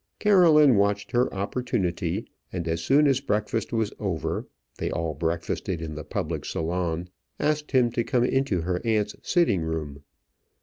Caroline 0.17 0.77
watched 0.77 1.11
her 1.11 1.31
opportunity, 1.31 2.25
and 2.51 2.67
as 2.67 2.83
soon 2.83 3.05
as 3.05 3.21
breakfast 3.21 3.71
was 3.71 3.93
over 3.99 4.47
they 4.79 4.89
all 4.89 5.13
breakfasted 5.13 5.79
in 5.79 5.93
the 5.93 6.03
public 6.03 6.43
salon 6.43 7.07
asked 7.39 7.69
him 7.69 7.91
to 7.91 8.03
come 8.03 8.23
into 8.23 8.61
her 8.61 8.81
aunt's 8.83 9.15
sitting 9.21 9.61
room. 9.61 10.01